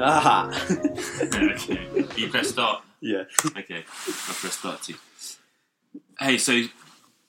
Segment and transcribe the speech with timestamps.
[0.00, 0.50] Aha!
[1.34, 2.06] okay.
[2.16, 2.82] You press start.
[3.00, 3.24] yeah.
[3.56, 3.84] Okay.
[3.86, 4.94] I press start too.
[6.18, 6.62] Hey, so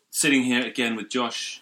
[0.10, 1.62] sitting here again with Josh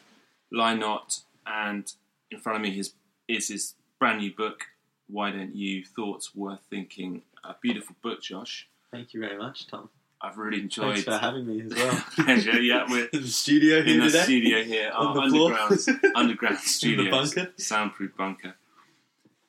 [0.53, 1.91] Lynott, and
[2.31, 2.93] in front of me his,
[3.27, 4.61] is his brand new book,
[5.07, 5.83] Why Don't You?
[5.85, 7.21] Thoughts Worth Thinking.
[7.43, 8.67] A beautiful book, Josh.
[8.91, 9.89] Thank you very much, Tom.
[10.21, 12.03] I've really enjoyed Thanks for having me as well.
[12.25, 14.23] Pleasure, yeah, we're in the studio here in the today.
[14.23, 15.79] studio here, our underground,
[16.15, 17.53] underground studio, bunker.
[17.57, 18.55] soundproof bunker.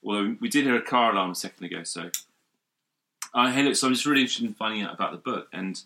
[0.02, 2.10] Well, we did hear a car alarm a second ago, so.
[3.32, 5.80] Uh, hey, look, so I'm just really interested in finding out about the book, and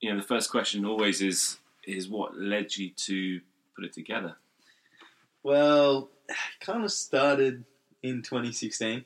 [0.00, 3.40] you know, the first question always is is what led you to
[3.74, 4.36] put it together.
[5.42, 7.64] Well, it kind of started
[8.02, 9.04] in 2016,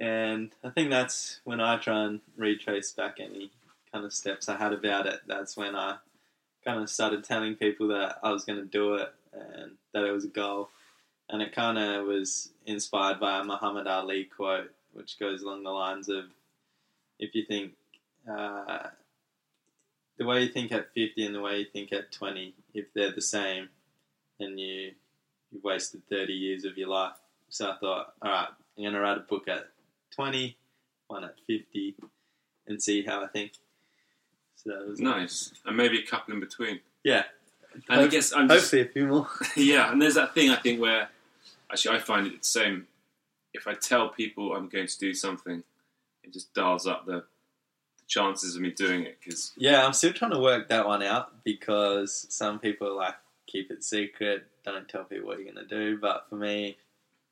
[0.00, 3.50] and I think that's when I try and retrace back any
[3.92, 5.20] kind of steps I had about it.
[5.26, 5.96] That's when I
[6.64, 10.12] kind of started telling people that I was going to do it and that it
[10.12, 10.70] was a goal.
[11.28, 15.70] And it kind of was inspired by a Muhammad Ali quote, which goes along the
[15.70, 16.24] lines of
[17.18, 17.72] if you think
[18.30, 18.88] uh,
[20.18, 23.12] the way you think at 50 and the way you think at 20, if they're
[23.12, 23.68] the same,
[24.38, 24.92] then you
[25.50, 27.16] you've wasted 30 years of your life.
[27.48, 29.68] So I thought, all right, I'm going to write a book at
[30.12, 30.56] 20,
[31.08, 31.94] one at 50,
[32.66, 33.52] and see how I think.
[34.56, 36.80] So that was Nice, and maybe a couple in between.
[37.04, 37.24] Yeah.
[37.88, 39.28] And I guess I'm just, Hopefully a few more.
[39.56, 41.08] yeah, and there's that thing I think where
[41.72, 42.86] actually I find it the same.
[43.54, 45.62] If I tell people I'm going to do something,
[46.22, 47.12] it just dials up the,
[47.98, 51.02] the chances of me doing it because Yeah, I'm still trying to work that one
[51.02, 53.14] out because some people like
[53.46, 55.98] keep it secret, don't tell people what you're going to do.
[55.98, 56.78] But for me,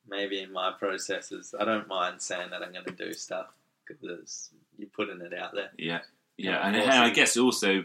[0.08, 3.46] maybe in my processes, I don't mind saying that I'm going to do stuff
[3.86, 5.70] because you're putting it out there.
[5.78, 6.00] yeah,
[6.36, 6.92] yeah, Yeah, and, of and.
[6.92, 7.84] I guess it also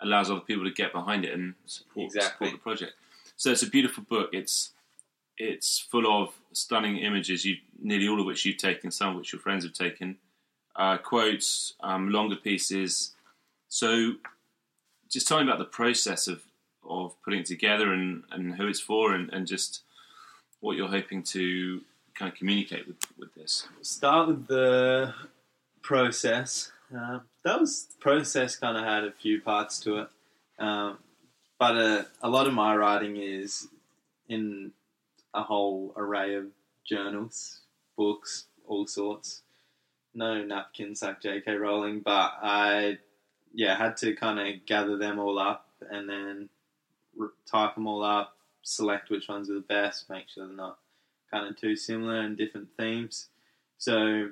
[0.00, 2.48] allows other people to get behind it and support, Exactly.
[2.48, 2.92] support the project.
[3.36, 4.30] So it's a beautiful book.
[4.32, 4.70] It's
[5.38, 7.44] it's full of stunning images.
[7.44, 10.16] You nearly all of which you've taken, some of which your friends have taken,
[10.76, 13.14] uh, quotes, um, longer pieces.
[13.68, 14.14] So
[15.10, 16.42] just tell me about the process of
[16.88, 19.82] of putting it together and, and who it's for and, and just
[20.60, 21.80] what you're hoping to
[22.14, 23.66] kind of communicate with, with this.
[23.82, 25.14] start with the
[25.82, 26.70] process.
[26.94, 30.08] Uh, that was process kind of had a few parts to it,
[30.58, 30.98] um,
[31.58, 33.66] but uh, a lot of my writing is
[34.28, 34.72] in
[35.34, 36.46] a whole array of
[36.88, 37.60] journals,
[37.96, 39.42] books, all sorts.
[40.14, 41.54] No napkins like J.K.
[41.56, 42.98] Rowling, but I
[43.52, 46.48] yeah had to kind of gather them all up and then
[47.50, 50.78] type them all up, select which ones are the best, make sure they're not
[51.30, 53.28] kind of too similar and different themes.
[53.78, 54.30] So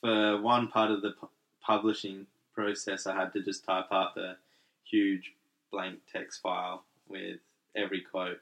[0.00, 1.28] for one part of the pu-
[1.60, 4.36] publishing process, I had to just type up a
[4.84, 5.32] huge
[5.70, 7.38] blank text file with
[7.76, 8.40] every quote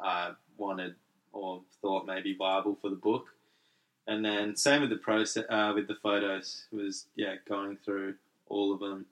[0.00, 0.94] I wanted
[1.32, 3.26] or thought may be viable for the book.
[4.06, 8.14] And then same with the process uh, with the photos was yeah going through
[8.48, 9.06] all of them,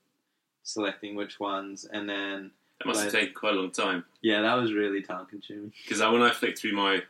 [0.63, 4.05] selecting which ones, and then It must have taken quite a long time.
[4.23, 5.73] yeah that was really time consuming.
[5.85, 7.03] because when I flick through my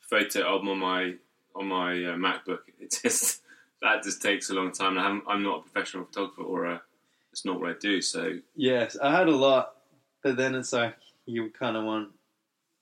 [0.00, 1.14] photo album on my
[1.54, 3.42] on my uh, MacBook, it just
[3.82, 4.98] that just takes a long time.
[4.98, 6.82] And I I'm not a professional photographer, or a,
[7.30, 8.02] it's not what I do.
[8.02, 9.76] So Yes, I had a lot,
[10.22, 12.10] but then it's like you kind of want.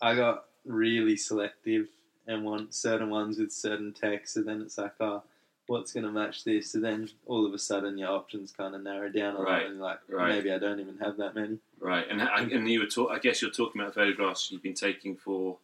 [0.02, 1.88] I got really selective
[2.26, 5.22] and want certain ones with certain text, and then it's like, oh,
[5.66, 6.74] what's going to match this?
[6.74, 9.66] And then all of a sudden your options kind of narrow down a lot, Right,
[9.66, 10.28] and you're like, right.
[10.34, 11.58] maybe I don't even have that many.
[11.78, 15.16] right, and and you were talk, I guess you're talking about photographs you've been taking
[15.16, 15.58] for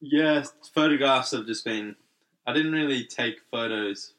[0.00, 0.44] Yeah,
[0.74, 1.96] photographs have just been.
[2.46, 4.14] I didn't really take photos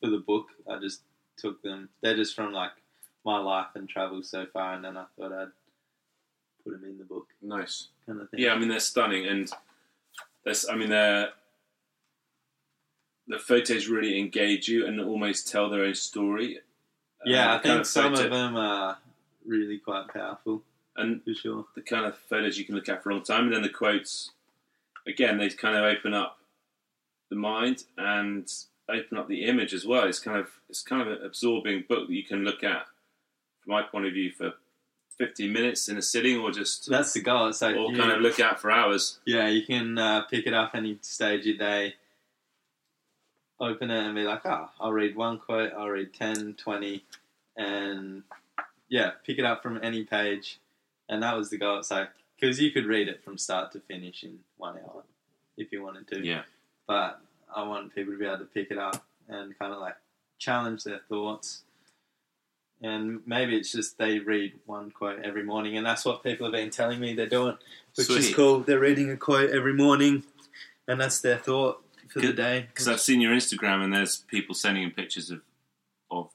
[0.00, 0.46] for the book.
[0.70, 1.00] I just
[1.38, 1.88] took them.
[2.02, 2.72] They're just from like
[3.24, 5.48] my life and travel so far, and then I thought I'd
[6.70, 7.88] put them in the book, nice.
[8.06, 8.40] kind of thing.
[8.40, 9.50] Yeah, I mean they're stunning, and
[10.44, 11.30] there's I mean they're
[13.26, 16.60] the photos really engage you and almost tell their own story.
[17.24, 18.98] Yeah, Uh, I think some photo- of them are
[19.44, 20.62] really quite powerful
[20.96, 21.66] and for sure.
[21.74, 23.68] the kind of photos you can look at for a long time, and then the
[23.68, 24.30] quotes.
[25.06, 26.38] Again, they kind of open up
[27.30, 28.50] the mind and
[28.90, 30.06] open up the image as well.
[30.06, 32.86] It's kind of it's kind of an absorbing book that you can look at,
[33.62, 34.54] from my point of view, for
[35.18, 37.48] fifteen minutes in a sitting, or just That's the goal.
[37.48, 39.18] It's like or you- kind of look at for hours.
[39.26, 41.94] yeah, you can uh, pick it up any stage of day,
[43.60, 47.04] open it and be like, oh, I'll read one quote, I'll read 10, 20,
[47.56, 48.22] and
[48.88, 50.58] yeah, pick it up from any page.
[51.08, 51.78] And that was the goal.
[51.78, 55.02] It's like, because you could read it from start to finish in one hour
[55.56, 56.24] if you wanted to.
[56.24, 56.42] Yeah,
[56.86, 57.20] But
[57.54, 59.96] I want people to be able to pick it up and kind of like
[60.38, 61.62] challenge their thoughts.
[62.80, 66.52] And maybe it's just they read one quote every morning, and that's what people have
[66.52, 67.56] been telling me they're doing,
[67.96, 68.60] which is cool.
[68.60, 70.22] They're reading a quote every morning,
[70.86, 72.66] and that's their thought for the day.
[72.68, 75.40] Because I've seen your Instagram and there's people sending in pictures of
[76.10, 76.30] of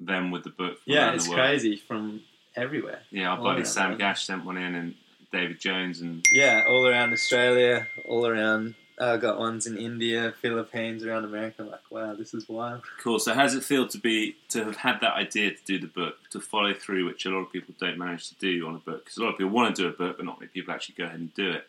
[0.00, 0.78] them with the book.
[0.86, 2.22] Yeah, it's crazy from
[2.54, 3.00] everywhere.
[3.10, 3.98] Yeah, our buddy Sam.
[3.98, 4.94] Gash sent one in, and
[5.32, 8.74] David Jones, and Yeah, all around Australia, all around.
[9.00, 11.62] I got ones in India, Philippines, around America.
[11.62, 12.82] I'm like, wow, this is wild.
[13.00, 13.18] cool.
[13.18, 15.86] So, how does it feel to be to have had that idea to do the
[15.86, 18.78] book, to follow through, which a lot of people don't manage to do on a
[18.78, 19.04] book?
[19.04, 20.96] Because a lot of people want to do a book, but not many people actually
[20.96, 21.66] go ahead and do it.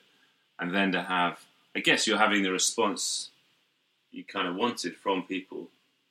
[0.59, 1.39] And then to have,
[1.75, 3.29] I guess you're having the response
[4.11, 5.67] you kind of wanted from people.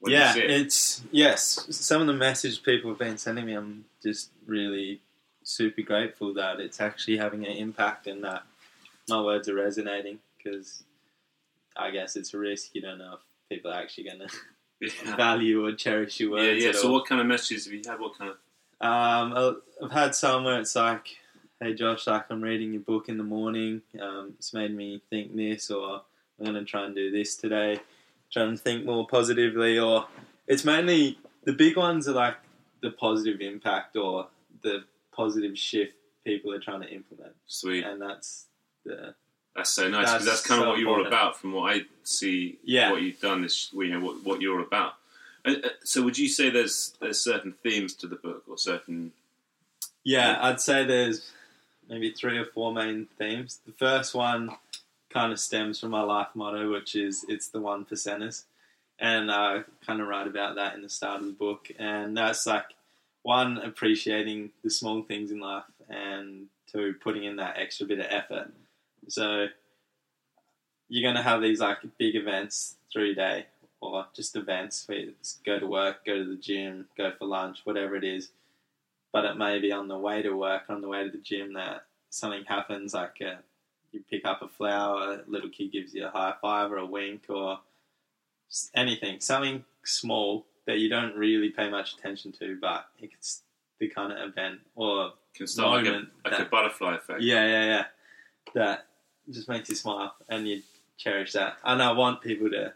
[0.06, 0.50] Yeah, it.
[0.50, 1.66] it's yes.
[1.70, 5.00] Some of the messages people have been sending me, I'm just really
[5.42, 8.42] super grateful that it's actually having an impact and that
[9.08, 10.20] my words are resonating.
[10.36, 10.84] Because
[11.78, 12.70] I guess it's a risk.
[12.74, 14.28] You don't know if people are actually going to
[14.80, 15.16] yeah.
[15.16, 16.62] value or cherish your yeah, words.
[16.64, 16.68] yeah.
[16.70, 16.94] at So, all.
[16.94, 17.98] what kind of messages have you had?
[18.00, 18.36] What kind of
[18.80, 21.06] Um, I've had some where it's like,
[21.60, 23.82] "Hey Josh, like I'm reading your book in the morning.
[24.00, 26.02] Um, it's made me think this, or
[26.38, 27.80] I'm going to try and do this today.
[28.32, 30.06] Trying to think more positively, or
[30.46, 32.36] it's mainly the big ones are like
[32.82, 34.28] the positive impact or
[34.62, 35.94] the positive shift
[36.24, 37.84] people are trying to implement, sweet?
[37.84, 38.46] and that's
[38.84, 39.14] the
[39.56, 41.36] That's so nice because That's that's kind of so what you're all about.
[41.38, 42.92] From what I see, Yeah.
[42.92, 44.94] what you've done is you know what, what you're about.
[45.44, 49.12] Uh, uh, so, would you say there's there's certain themes to the book or certain?
[50.04, 51.32] Yeah, I'd say there's
[51.88, 53.60] maybe three or four main themes.
[53.66, 54.50] The first one
[55.10, 58.44] kind of stems from my life motto, which is "It's the one percenters,"
[58.98, 61.70] and I kind of write about that in the start of the book.
[61.78, 62.66] And that's like
[63.22, 68.06] one appreciating the small things in life, and two putting in that extra bit of
[68.10, 68.52] effort.
[69.08, 69.46] So
[70.88, 73.46] you're gonna have these like big events through day,
[73.80, 75.14] or just events where you
[75.44, 78.30] go to work, go to the gym, go for lunch, whatever it is.
[79.12, 81.54] But it may be on the way to work, on the way to the gym,
[81.54, 83.36] that something happens, like uh,
[83.92, 86.86] you pick up a flower, a little kid gives you a high five or a
[86.86, 87.58] wink, or
[88.74, 93.42] anything, something small that you don't really pay much attention to, but it's
[93.78, 97.22] the kind of event or Can start like a, Moment like a butterfly effect.
[97.22, 97.84] yeah, yeah, yeah,
[98.54, 98.86] that
[99.30, 100.62] just makes you smile and you
[100.96, 101.58] cherish that.
[101.64, 102.72] And I want people to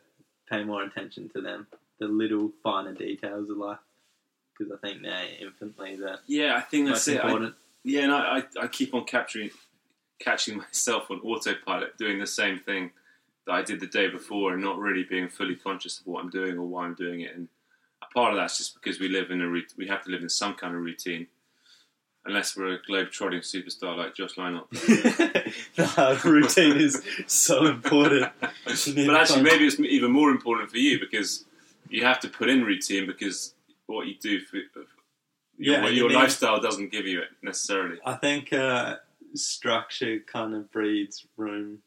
[0.51, 1.67] pay more attention to them,
[1.99, 3.79] the little finer details of life,
[4.57, 7.21] because I think they're infinitely the Yeah, I think that's it.
[7.23, 7.51] I,
[7.85, 9.51] yeah, and I, I, I keep on capturing,
[10.19, 12.93] catching myself on autopilot doing the same thing
[13.47, 16.31] that I did the day before, and not really being fully conscious of what I'm
[16.31, 17.35] doing or why I'm doing it.
[17.35, 17.49] And
[18.03, 20.29] a part of that's just because we live in a we have to live in
[20.29, 21.27] some kind of routine,
[22.25, 24.69] unless we're a globe-trotting superstar like Josh Lynott.
[24.71, 28.31] the routine is so important.
[28.41, 31.45] But actually, find- maybe it's even more important for you because
[31.89, 33.55] you have to put in routine because
[33.87, 34.67] what you do for your,
[35.59, 37.99] Yeah, you your need- lifestyle doesn't give you it necessarily.
[38.07, 38.97] I think uh,
[39.35, 41.79] structure kind of breeds room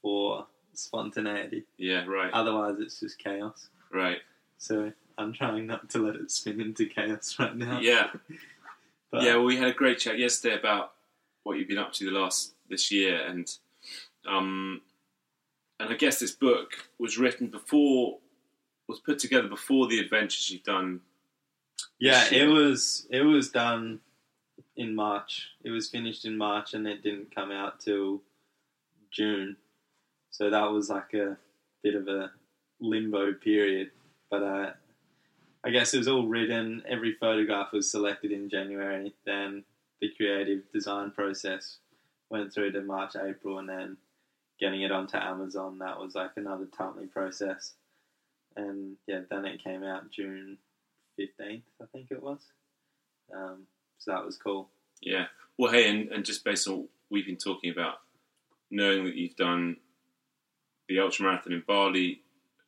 [0.00, 1.64] for spontaneity.
[1.76, 3.68] Yeah, right, Otherwise, it's just chaos.
[3.92, 4.18] right.
[4.58, 7.80] So I'm trying not to let it spin into chaos right now.
[7.80, 8.08] Yeah,
[9.10, 9.36] But, yeah.
[9.36, 10.92] Well, we had a great chat yesterday about
[11.42, 13.50] what you've been up to the last this year, and
[14.28, 14.82] um,
[15.78, 18.18] and I guess this book was written before,
[18.88, 21.00] was put together before the adventures you've done.
[21.98, 22.24] yeah.
[22.30, 24.00] It was it was done
[24.76, 25.48] in March.
[25.64, 28.20] It was finished in March, and it didn't come out till
[29.10, 29.56] June.
[30.30, 31.36] So that was like a
[31.82, 32.30] bit of a
[32.80, 33.90] limbo period.
[34.30, 34.72] But uh,
[35.64, 36.82] I guess it was all written.
[36.88, 39.14] Every photograph was selected in January.
[39.26, 39.64] Then
[40.00, 41.78] the creative design process
[42.30, 43.96] went through to March, April, and then
[44.58, 45.78] getting it onto Amazon.
[45.78, 47.74] That was like another timely process.
[48.56, 50.58] And yeah, then it came out June
[51.16, 52.40] fifteenth, I think it was.
[53.34, 53.66] Um,
[53.98, 54.70] so that was cool.
[55.02, 55.26] Yeah.
[55.58, 57.96] Well, hey, and, and just based on what we've been talking about,
[58.70, 59.76] knowing that you've done
[60.88, 62.22] the ultramarathon in Bali,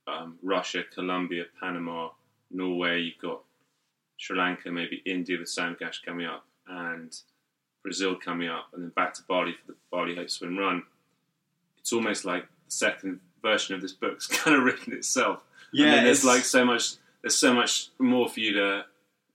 [0.06, 2.10] um, Russia, Colombia, Panama,
[2.52, 3.40] Norway, you've got
[4.18, 7.14] Sri Lanka, maybe India with Sam Gash coming up, and
[7.82, 10.82] Brazil coming up, and then back to Bali for the Bali Hope Swim Run.
[11.78, 15.42] It's almost like the second version of this book's kind of written itself.
[15.72, 16.94] Yeah, there's like so much.
[17.22, 18.84] There's so much more for you to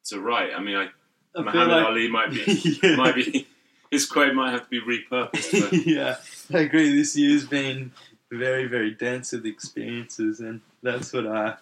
[0.05, 0.51] to write.
[0.55, 0.87] I mean, I,
[1.35, 2.95] I Muhammad like- Ali might be Yeah.
[2.95, 3.47] might be
[3.91, 5.69] his quote might have to be repurposed.
[5.71, 6.15] But yeah,
[6.53, 6.95] I agree.
[6.95, 7.91] This year's been
[8.31, 11.55] very, very dense with experiences, and that's what I,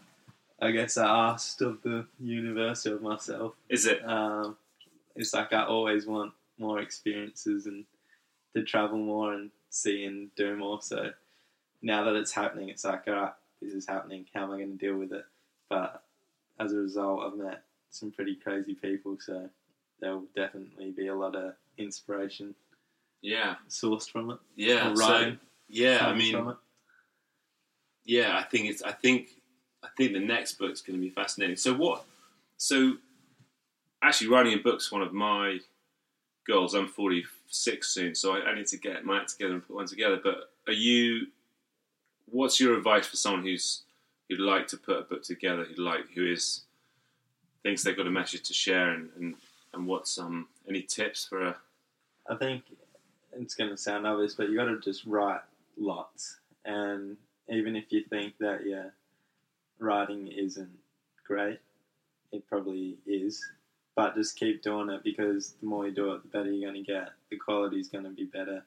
[0.62, 3.54] I guess, I asked of the universe of myself.
[3.70, 4.08] is it?
[4.08, 4.56] Um,
[5.16, 7.86] it's like I always want more experiences and
[8.56, 10.82] to travel more and see and do more.
[10.82, 11.12] So
[11.82, 14.26] now that it's happening, it's like, all right, this is happening.
[14.34, 15.26] How am I going to deal with it?
[15.70, 16.02] But
[16.60, 19.50] as a result, I've met some pretty crazy people, so
[20.00, 22.56] there will definitely be a lot of inspiration
[23.22, 24.38] Yeah, sourced from it.
[24.56, 24.94] yeah.
[24.96, 25.34] So,
[25.68, 26.58] yeah, I mean, from it.
[28.06, 28.82] yeah, I think it's.
[28.84, 29.30] I think.
[29.86, 31.56] I think the next book's going to be fascinating.
[31.56, 32.06] So what?
[32.58, 32.94] So
[34.02, 35.60] actually, writing a book's one of my
[36.48, 36.74] goals.
[36.74, 39.88] I'm 46 soon, so I, I need to get my act together and put one
[39.88, 40.20] together.
[40.22, 41.28] But are you?
[42.28, 43.84] What's your advice for someone who's
[44.28, 45.66] who'd like to put a book together?
[45.66, 46.62] Who like who is
[47.62, 49.36] thinks they've got a message to share, and and,
[49.74, 51.56] and what's um any tips for a
[52.28, 52.64] I think
[53.34, 55.42] it's going to sound obvious, but you got to just write
[55.78, 56.38] lots.
[56.64, 57.18] And
[57.50, 58.94] even if you think that your
[59.80, 60.70] writing isn't
[61.26, 61.60] great,
[62.32, 63.44] it probably is.
[63.96, 66.84] But just keep doing it because the more you do it, the better you're going
[66.84, 67.10] to get.
[67.30, 68.66] The quality is going to be better.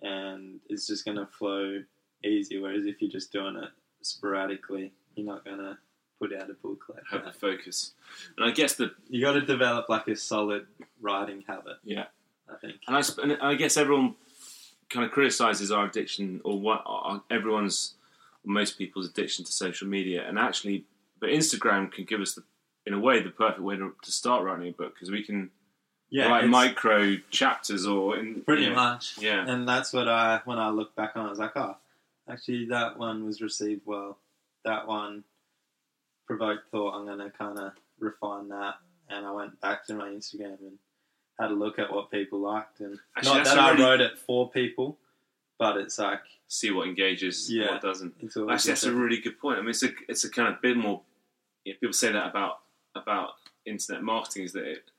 [0.00, 1.82] And it's just going to flow
[2.24, 2.58] easy.
[2.58, 3.68] Whereas if you're just doing it
[4.00, 5.76] sporadically, you're not going to
[6.18, 7.92] put out a book like have the focus?
[8.36, 10.66] And I guess the You got to develop like a solid
[11.00, 12.06] writing habit, yeah.
[12.50, 12.76] I think.
[12.86, 14.14] And I, sp- and I guess everyone
[14.88, 17.94] kind of criticizes our addiction, or what our, everyone's,
[18.44, 20.26] most people's addiction to social media.
[20.26, 20.84] And actually,
[21.20, 22.44] but Instagram can give us, the,
[22.86, 25.50] in a way, the perfect way to, to start writing a book because we can
[26.12, 29.16] write micro chapters or in Pretty you know, much.
[29.18, 29.44] Yeah.
[29.46, 31.76] And that's what I, when I look back on, it, I was like, oh,
[32.30, 34.18] actually, that one was received well.
[34.64, 35.24] That one
[36.26, 36.94] provoked thought.
[36.94, 38.74] I'm going to kind of refine that.
[39.10, 40.78] And I went back to my Instagram and
[41.38, 42.80] had a look at what people liked.
[42.80, 44.98] And Actually, not that I really- wrote it for people,
[45.58, 47.72] but it's like, See what engages, Yeah.
[47.72, 48.14] what doesn't.
[48.24, 49.58] Actually, that's a really good point.
[49.58, 51.02] I mean, it's a it's a kind of bit more.
[51.66, 52.60] Yeah, people say that about
[52.94, 53.32] about
[53.66, 54.90] internet marketing is that it,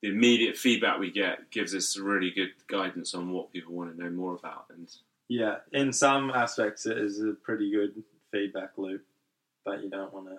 [0.00, 4.02] the immediate feedback we get gives us really good guidance on what people want to
[4.02, 4.64] know more about.
[4.70, 4.88] And
[5.28, 9.04] Yeah, in some aspects, it is a pretty good feedback loop,
[9.62, 10.38] but you don't want to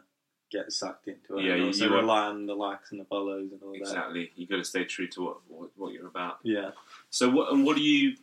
[0.50, 1.44] get sucked into it.
[1.44, 3.78] Yeah, and you- also you rely on the likes and the follows and all that.
[3.82, 6.40] exactly, you got to stay true to what, what what you're about.
[6.42, 6.72] Yeah.
[7.12, 8.16] So, what and what do you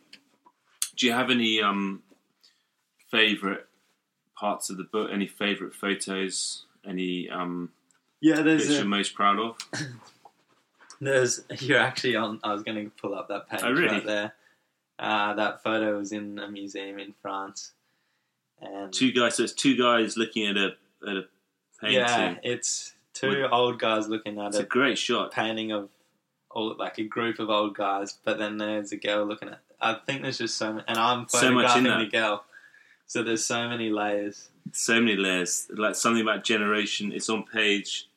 [0.95, 1.07] do?
[1.07, 2.03] You have any um
[3.11, 3.67] favorite
[4.37, 5.09] parts of the book?
[5.11, 6.65] Any favorite photos?
[6.87, 7.71] Any um
[8.21, 9.57] Yeah, there's bits a, you're most proud of?
[11.01, 12.39] There's you're actually on.
[12.43, 13.87] I was going to pull up that page Oh, really?
[13.95, 14.33] right there.
[14.97, 17.73] Uh, that photo was in a museum in France,
[18.61, 19.35] and Two guys.
[19.35, 20.75] So it's two guys looking at a
[21.05, 21.25] at a
[21.81, 21.99] painting.
[21.99, 25.31] yeah, it's two With- old guys looking at It's a a great shot.
[25.33, 25.89] painting of
[26.49, 29.59] all like a group of old guys, but then there's a girl looking at.
[29.81, 31.99] I think there's just so many, and I'm So much in photographing that.
[32.11, 32.45] the girl,
[33.07, 34.49] so there's so many layers.
[34.71, 35.67] So many layers.
[35.73, 37.11] Like something about generation.
[37.11, 38.07] It's on page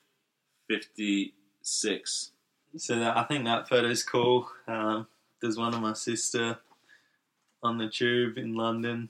[0.67, 2.31] fifty six.
[2.77, 4.47] So that, I think that photo's cool.
[4.67, 5.07] Um,
[5.41, 6.57] there's one of my sister
[7.63, 9.09] on the tube in London,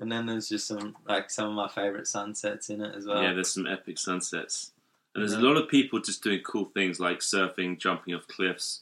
[0.00, 3.22] and then there's just some like some of my favourite sunsets in it as well.
[3.22, 4.72] yeah, there's some epic sunsets.
[5.14, 5.40] And there's Yeah.
[5.40, 8.80] a lot of people just doing cool things like surfing, jumping off cliffs,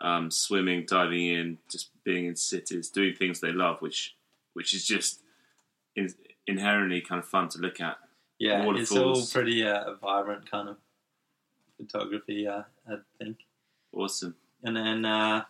[0.00, 4.14] um, swimming, diving in, just being in cities, doing things they love, which
[4.54, 5.20] which is just
[5.94, 6.12] in,
[6.46, 7.98] inherently kind of fun to look at.
[8.38, 10.76] yeah, it's all pretty uh, vibrant kind of
[11.76, 12.46] photography.
[12.46, 13.38] Uh, I think.
[13.92, 14.34] Awesome.
[14.62, 15.44] And then uh,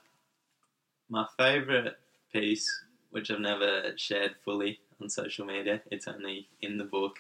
[1.09, 1.95] my favourite
[2.33, 2.69] piece,
[3.11, 7.17] which I've never shared fully on social media, it's only in the book,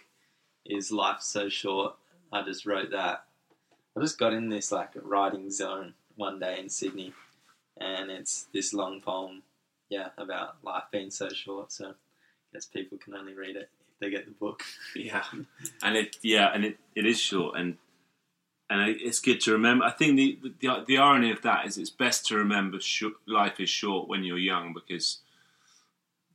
[0.66, 1.94] is Life's So Short.
[2.32, 3.25] I just wrote that.
[3.97, 7.15] I just got in this like writing zone one day in Sydney,
[7.81, 9.43] and it's this long poem,
[9.89, 11.73] yeah, about life being so short.
[11.73, 11.93] So I
[12.53, 14.63] guess people can only read it if they get the book.
[14.95, 15.25] Yeah,
[15.83, 17.79] and it yeah, and it, it is short, and
[18.69, 19.85] and it's good to remember.
[19.85, 23.61] I think the the, the irony of that is it's best to remember short, life
[23.61, 25.19] is short when you're young because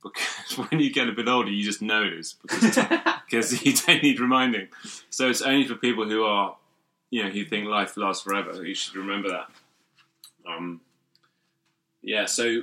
[0.02, 2.78] because when you get a bit older, you just notice because
[3.30, 4.68] because you don't need reminding.
[5.10, 6.56] So it's only for people who are
[7.10, 8.64] you know who think life lasts forever.
[8.64, 9.48] You should remember that.
[10.46, 10.80] Um,
[12.02, 12.26] yeah.
[12.26, 12.62] So.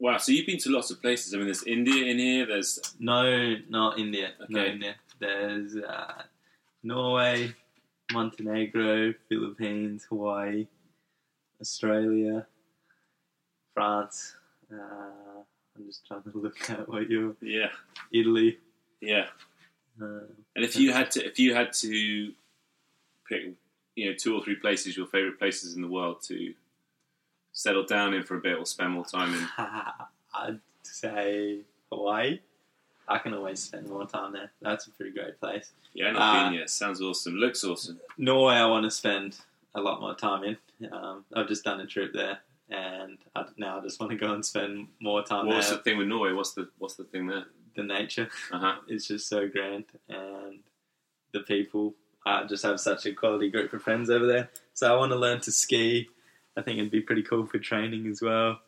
[0.00, 1.32] Wow, so you've been to lots of places.
[1.32, 2.46] I mean, there's India in here.
[2.46, 4.32] There's No, not India.
[4.48, 4.72] No Okay.
[4.72, 4.96] India.
[5.20, 6.22] There's uh,
[6.82, 7.54] Norway,
[8.12, 10.66] Montenegro, Philippines, Hawaii,
[11.60, 12.44] Australia,
[13.72, 14.34] France.
[14.70, 14.76] Uh,
[15.76, 17.68] I'm just trying to look at what you yeah,
[18.12, 18.58] Italy.
[19.00, 19.26] yeah.
[20.02, 22.32] Uh, And if you had to, if you had to
[23.28, 23.52] pick,
[23.94, 26.52] you know, two or three places, your favorite places in the world to
[27.54, 29.48] settle down in for a bit or spend more time in,
[30.34, 32.40] I'd say Hawaii.
[33.08, 34.50] I can always spend more time there.
[34.60, 35.70] That's a pretty great place.
[35.94, 36.70] yeah, not Uh, been yet.
[36.70, 37.34] Sounds awesome.
[37.34, 38.00] Looks awesome.
[38.18, 39.38] Norway, I want to spend
[39.74, 40.56] a lot more time in.
[40.92, 42.38] Um, I've just done a trip there,
[42.70, 45.54] and I, now I just want to go and spend more time there.
[45.56, 45.76] What's there.
[45.78, 46.32] the thing with Norway?
[46.32, 47.44] What's the what's the thing there?
[47.76, 48.74] The nature Uh huh.
[48.88, 50.60] is just so grand, and
[51.32, 51.94] the people.
[52.26, 54.48] I just have such a quality group of friends over there.
[54.72, 56.08] So I want to learn to ski.
[56.56, 58.60] I think it'd be pretty cool for training as well.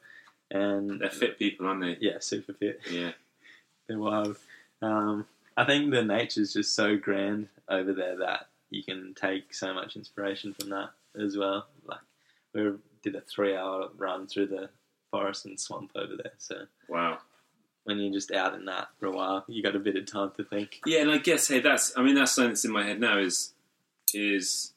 [0.51, 1.97] And They're fit people, aren't they?
[2.01, 2.81] yeah, super fit.
[2.91, 3.13] Yeah.
[3.89, 4.37] They're wild.
[4.83, 5.27] Um,
[5.57, 9.97] I think the nature's just so grand over there that you can take so much
[9.97, 10.91] inspiration from that
[11.21, 11.67] as well.
[11.87, 12.01] Like
[12.55, 14.69] we did a three-hour run through the
[15.11, 17.19] forest and swamp over there, so Wow.
[17.85, 20.33] when you're just out in that for a while, you got a bit of time
[20.37, 20.81] to think.
[20.85, 23.19] Yeah, and I guess hey, that's I mean that's something that's in my head now
[23.19, 23.53] is
[24.13, 24.73] is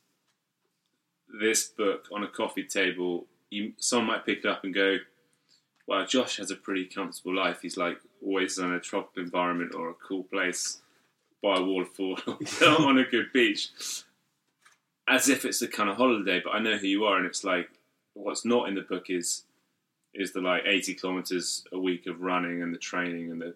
[1.29, 3.25] this book on a coffee table.
[3.49, 4.97] You someone might pick it up and go,
[5.87, 7.61] "Wow, Josh has a pretty comfortable life.
[7.61, 10.81] He's like always in a tropical environment or a cool place
[11.41, 12.17] by a waterfall
[12.79, 13.69] on a good beach."
[15.07, 17.43] As if it's a kind of holiday, but I know who you are, and it's
[17.43, 17.69] like
[18.13, 19.43] what's not in the book is
[20.13, 23.55] is the like eighty kilometers a week of running and the training and the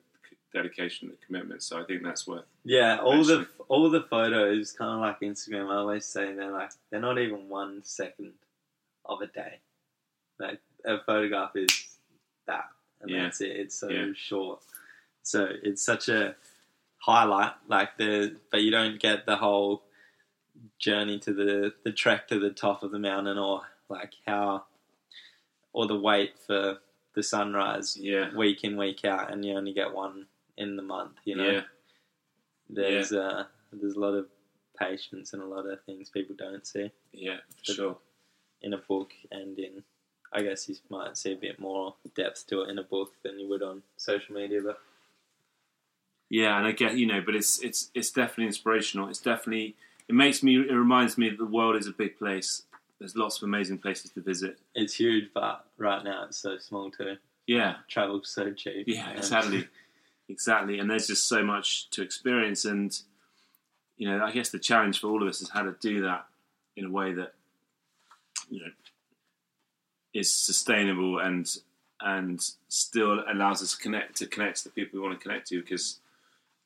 [0.53, 1.63] dedication and commitment.
[1.63, 5.71] So I think that's worth Yeah, all the all the photos, kind of like Instagram.
[5.71, 8.33] I always say they're like they're not even one second
[9.05, 9.59] of a day.
[10.39, 11.97] Like a photograph is
[12.47, 12.65] that,
[13.01, 13.23] and Yeah.
[13.23, 13.51] that's it.
[13.51, 14.13] It's so Yeah.
[14.13, 14.61] short,
[15.23, 16.35] so it's such a
[16.97, 17.53] highlight.
[17.67, 19.83] Like the, but you don't get the whole
[20.77, 24.65] journey to the the trek to the top of the mountain, or like how,
[25.73, 26.79] or the wait for
[27.15, 31.17] the sunrise yeah week in week out, and you only get one in the month.
[31.25, 31.49] You know?
[31.49, 31.61] Yeah.
[32.69, 34.27] There's uh, there's a lot of
[34.77, 36.91] patience and a lot of things people don't see.
[37.11, 37.97] Yeah for sure.
[38.61, 39.83] in a book and in
[40.31, 43.39] I guess you might see a bit more depth to it in a book than
[43.39, 44.79] you would on social media but
[46.29, 49.09] yeah and I get you know but it's it's it's definitely inspirational.
[49.09, 49.75] It's definitely
[50.07, 52.63] it makes me it reminds me that the world is a big place.
[52.99, 54.59] There's lots of amazing places to visit.
[54.73, 57.17] It's huge but right now it's so small too.
[57.45, 57.75] Yeah.
[57.89, 58.85] Travel's so cheap.
[58.87, 59.67] Yeah, exactly,
[60.29, 60.79] exactly.
[60.79, 62.97] And there's just so much to experience, and
[63.97, 66.25] you know, I guess the challenge for all of us is how to do that
[66.75, 67.33] in a way that
[68.49, 68.71] you know
[70.13, 71.47] is sustainable and
[72.01, 75.47] and still allows us to connect to connect to the people we want to connect
[75.47, 75.61] to.
[75.61, 75.99] Because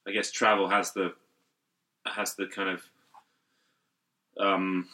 [0.07, 1.13] I guess travel has the
[2.05, 2.83] has the kind of
[4.39, 4.87] um,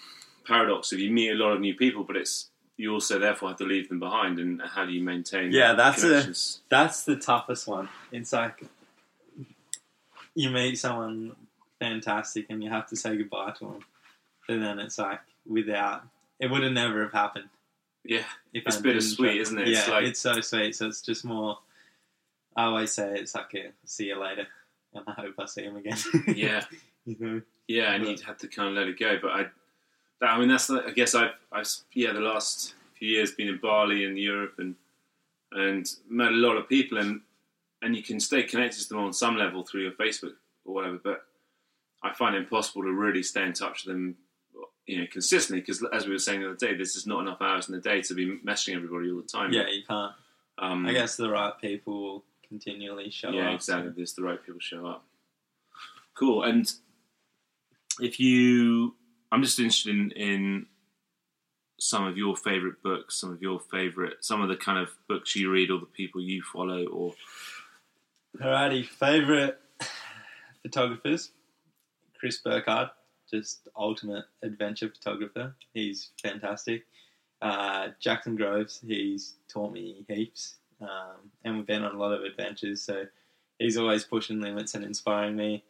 [0.46, 3.58] paradox of you meet a lot of new people, but it's you also therefore have
[3.60, 4.40] to leave them behind.
[4.40, 5.52] And how do you maintain?
[5.52, 6.34] Yeah, that's a-
[6.70, 8.64] that's the toughest one it's like
[10.36, 11.36] you meet someone
[11.80, 13.80] fantastic and you have to say goodbye to them
[14.50, 16.04] and then it's like without
[16.40, 17.50] it would have never have happened
[18.04, 18.24] yeah.
[18.54, 19.68] if It's bittersweet, isn't it?
[19.68, 20.76] Yeah, It's like- it's so sweet.
[20.76, 21.60] So it's just more.
[22.56, 24.46] I always say it's like a see you later,
[24.94, 25.98] and I hope I see him again.
[26.28, 26.66] Yeah,
[27.06, 27.42] you know.
[27.68, 29.18] yeah, and But- you'd have to kind of let it go.
[29.22, 29.46] But I,
[30.24, 33.60] that, I mean, that's I guess I've, I've, yeah, the last few years been in
[33.62, 34.76] Bali and Europe and
[35.52, 37.20] and met a lot of people, and
[37.82, 40.98] and you can stay connected to them on some level through your Facebook or whatever.
[41.04, 41.26] But
[42.02, 44.16] I find it impossible to really stay in touch with them,
[44.88, 47.42] you know, consistently because as we were saying the other day, there's just not enough
[47.42, 49.52] hours in the day to be messaging everybody all the time.
[49.52, 50.14] Yeah, you can't.
[50.58, 53.50] um, I guess the right people will continually show yeah, up.
[53.50, 53.92] Yeah, exactly.
[53.94, 55.04] There's the right people show up.
[56.16, 56.44] Cool.
[56.44, 56.72] And
[58.00, 58.96] if you,
[59.34, 60.66] I'm just interested in, in
[61.80, 65.36] some of your favorite books, some of your favorite, some of the kind of books
[65.36, 67.16] you read, or the people you follow, or
[68.40, 69.60] Alrighty, favorite
[70.62, 71.32] photographers.
[72.20, 72.90] Chris Burkard,
[73.28, 75.56] just ultimate adventure photographer.
[75.74, 76.86] He's fantastic.
[77.42, 82.22] Uh, Jackson Groves, he's taught me heaps, um, and we've been on a lot of
[82.24, 82.84] adventures.
[82.84, 83.06] So
[83.58, 85.64] he's always pushing limits and inspiring me.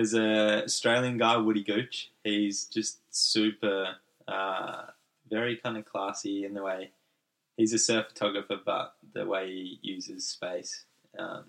[0.00, 2.10] There's a Australian guy, Woody Gooch.
[2.24, 4.84] He's just super, uh,
[5.28, 6.92] very kind of classy in the way
[7.58, 10.86] he's a surf photographer, but the way he uses space.
[11.18, 11.44] Um,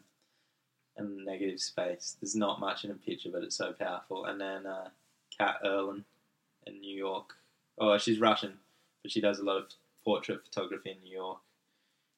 [0.97, 2.17] and negative space.
[2.19, 4.25] There's not much in a picture, but it's so powerful.
[4.25, 4.89] And then uh,
[5.37, 6.03] Kat Irlin
[6.67, 7.35] in New York.
[7.79, 8.55] Oh, she's Russian,
[9.01, 9.71] but she does a lot of
[10.03, 11.39] portrait photography in New York,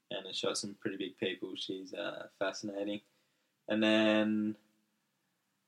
[0.09, 1.51] and has shot some pretty big people.
[1.55, 3.01] She's uh, fascinating.
[3.69, 4.55] And then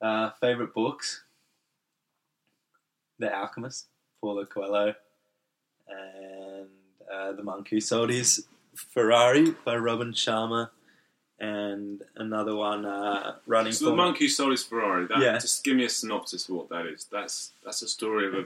[0.01, 1.23] uh, favorite books:
[3.19, 3.87] The Alchemist,
[4.21, 4.95] Paulo Coelho,
[5.87, 6.67] and
[7.11, 10.69] uh, The Monk Who Sold His Ferrari by Robin Sharma
[11.39, 15.07] and another one, uh, Running so the for monk who sold his Ferrari.
[15.07, 15.37] That, Yeah.
[15.37, 17.07] Just give me a synopsis of what that is.
[17.11, 18.45] That's that's a story of a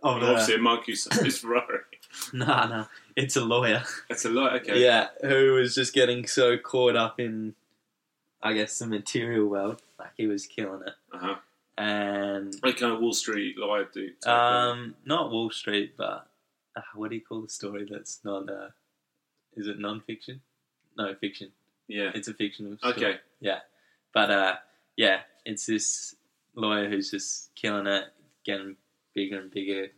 [0.00, 1.80] Oh, obviously a monk who sold his Ferrari.
[2.32, 2.84] nah, nah,
[3.16, 3.82] it's a lawyer.
[4.08, 4.82] It's a lawyer, Okay.
[4.82, 7.54] Yeah, who was just getting so caught up in,
[8.42, 11.34] I guess, the material world, like he was killing it, Uh huh.
[11.76, 14.24] and Like kind of Wall Street lawyer dude.
[14.26, 16.28] um, not Wall Street, but
[16.76, 18.48] uh, what do you call the story that's not?
[18.48, 18.68] Uh,
[19.56, 20.40] is it non-fiction?
[20.96, 21.50] No, fiction.
[21.88, 22.10] yeah.
[22.14, 22.76] It's a fictional.
[22.78, 22.92] Story.
[22.94, 23.16] Okay.
[23.40, 23.60] Yeah,
[24.12, 24.56] but uh,
[24.96, 26.14] yeah, it's this
[26.54, 28.04] lawyer who's just killing it,
[28.44, 28.76] getting
[29.14, 29.88] bigger and bigger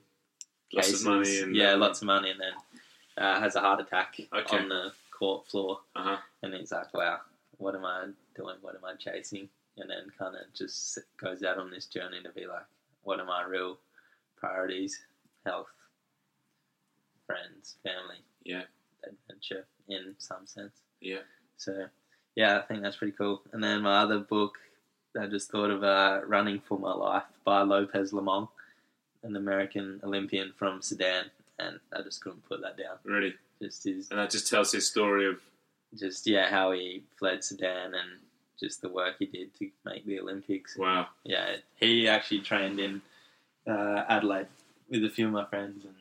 [0.73, 1.07] Lots cases.
[1.07, 4.59] of money and yeah, lots of money, and then uh, has a heart attack Okay.
[4.59, 6.17] on the court floor, Uh huh.
[6.43, 7.21] and he's like, "Wow,
[7.59, 8.57] what am I doing?
[8.61, 12.29] What am I chasing?" and then kind of just goes out on this journey to
[12.33, 12.65] be like,
[13.03, 13.79] what are my real
[14.37, 15.01] priorities?
[15.47, 15.69] Health,
[17.27, 18.65] friends, family, Yeah.
[19.05, 20.83] adventure in some sense.
[21.01, 21.23] Yeah.
[21.57, 21.87] So,
[22.35, 23.43] yeah, I think that's pretty cool.
[23.53, 24.59] And then my other book,
[25.19, 28.49] I just thought of uh, Running for My Life by Lopez Lomong,
[29.23, 31.31] an American Olympian from Sudan.
[31.59, 32.99] And I just couldn't put that down.
[33.05, 33.35] Really.
[33.63, 35.41] Just his, And that just tells his story of
[35.99, 38.21] just yeah, how he fled Sudan and
[38.59, 40.77] just the work he did to make the Olympics.
[40.77, 41.09] wow.
[41.25, 43.03] Yeah, he actually trained in
[43.67, 44.49] uh, Adelaide
[44.89, 45.95] with a few of my friends and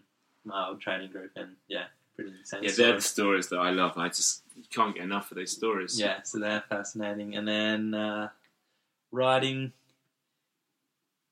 [0.46, 2.64] my old training group, and yeah, pretty insane.
[2.64, 2.88] Yeah, story.
[2.88, 3.98] they're the stories that I love.
[3.98, 6.00] I just you can't get enough of those stories.
[6.00, 7.36] Yeah, so they're fascinating.
[7.36, 8.30] And then uh,
[9.12, 9.74] writing,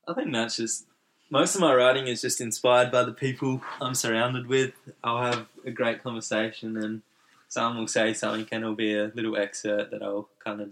[0.06, 0.86] I think that's just
[1.30, 4.72] most of my writing is just inspired by the people I'm surrounded with.
[5.04, 7.02] I'll have a great conversation, and
[7.48, 10.70] someone will say something, and it'll be a little excerpt that I'll kind of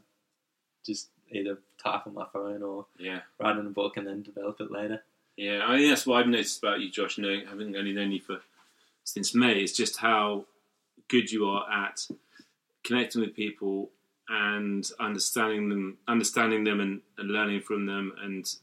[0.85, 3.21] just either type on my phone or Yeah.
[3.39, 5.03] write in a book and then develop it later.
[5.37, 7.19] Yeah, I think that's what I've noticed about you, Josh.
[7.19, 8.41] Knowing, having only known you for
[9.05, 10.47] since May, is just how
[11.09, 12.07] good you are at
[12.85, 13.91] connecting with people
[14.29, 18.55] and understanding them, understanding them, and, and learning from them, and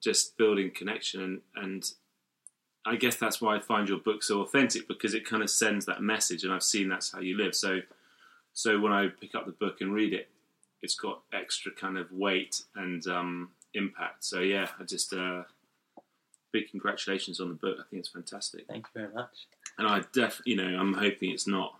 [0.00, 1.22] just building connection.
[1.22, 1.92] And, and
[2.86, 5.84] I guess that's why I find your book so authentic because it kind of sends
[5.86, 7.54] that message, and I've seen that's how you live.
[7.54, 7.80] So,
[8.52, 10.28] so when I pick up the book and read it,
[10.82, 14.24] it's got extra kind of weight and um, impact.
[14.24, 15.12] So yeah, I just.
[15.12, 15.42] Uh,
[16.52, 17.76] big congratulations on the book.
[17.78, 19.46] I think it's fantastic, Thank you very much.
[19.76, 21.74] and I def, you know, I'm hoping it's not.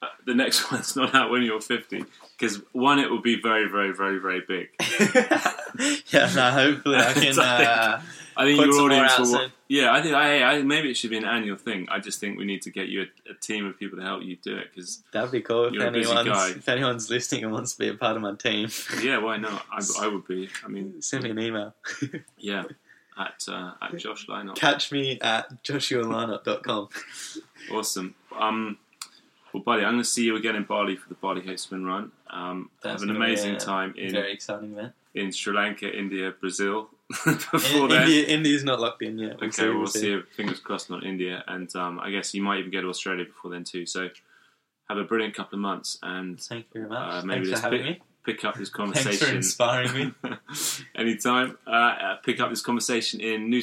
[0.00, 2.04] Uh, the next one's not out when you're 50,
[2.38, 4.68] because one, it will be very, very, very, very big.
[6.10, 7.34] yeah, no, hopefully I can.
[7.34, 7.98] So I think- Uh,
[8.36, 9.26] I think Put your audience will.
[9.26, 9.52] soon.
[9.68, 11.88] Yeah, I think I, I maybe it should be an annual thing.
[11.90, 14.22] I just think we need to get you a, a team of people to help
[14.22, 14.68] you do it.
[14.72, 17.78] Because that'd be cool if You're a busy anyone's if anyone's listening and wants to
[17.78, 18.68] be a part of my team.
[19.02, 19.64] yeah, why not?
[19.72, 20.48] I, I would be.
[20.64, 21.74] I mean, Send me an email.
[22.38, 22.64] yeah,
[23.18, 24.56] at uh, at Josh Lynott.
[24.56, 26.88] Catch me at joshualynott.com.
[27.72, 28.14] Awesome.
[28.38, 28.78] Um,
[29.52, 31.84] well, buddy, I'm going to see you again in Bali for the Bali Hope Swim
[31.84, 32.12] Run.
[32.28, 34.92] Um, That's have an amazing time in Very exciting event.
[35.14, 36.90] in Sri Lanka, India, Brazil.
[37.24, 39.36] Before In, then, India, India's not locked in yet.
[39.40, 40.20] We'll okay, see, we'll see.
[40.36, 43.50] Fingers crossed, not India, and um, I guess you might even go to Australia before
[43.52, 43.86] then too.
[43.86, 44.08] So,
[44.88, 47.22] have a brilliant couple of months, and Thank you very much.
[47.22, 48.02] Uh, maybe Thanks for having pick- me.
[48.24, 50.32] pick up this Thanks for conversation inspiring me.
[50.96, 51.58] anytime.
[51.66, 53.62] Uh, uh, pick up this conversation in New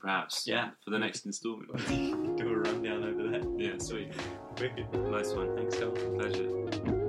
[0.00, 0.46] perhaps.
[0.46, 0.70] Yeah.
[0.84, 1.76] for the next instalment.
[2.36, 3.42] Do a rundown over there.
[3.58, 4.12] Yeah, sweet,
[4.60, 4.92] Wicked.
[5.10, 5.56] nice one.
[5.56, 5.92] Thanks, Tom.
[5.94, 6.99] Pleasure.